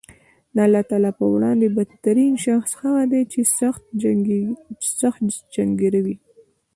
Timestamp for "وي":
6.05-6.15